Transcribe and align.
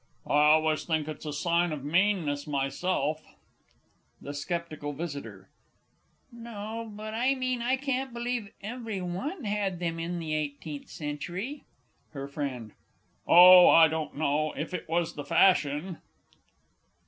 I 0.25 0.33
always 0.45 0.85
think 0.85 1.07
it's 1.07 1.27
a 1.27 1.31
sign 1.31 1.71
of 1.71 1.83
meanness, 1.85 2.47
myself. 2.47 3.21
THE 4.19 4.29
S. 4.31 4.43
V. 4.45 5.29
No; 6.31 6.91
but 6.91 7.13
I 7.13 7.35
mean 7.35 7.61
I 7.61 7.75
can't 7.77 8.11
believe 8.11 8.49
every 8.63 8.99
one 8.99 9.43
had 9.43 9.77
them 9.77 9.99
in 9.99 10.17
the 10.17 10.33
eighteenth 10.33 10.89
century. 10.89 11.65
HER 12.13 12.27
FRIEND. 12.27 12.71
Oh, 13.27 13.67
I 13.69 13.87
don't 13.87 14.15
know. 14.17 14.53
If 14.57 14.73
it 14.73 14.89
was 14.89 15.13
the 15.13 15.23
fashion! 15.23 15.99